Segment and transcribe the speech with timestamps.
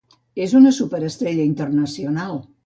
[0.45, 2.43] És una superestrella internacional.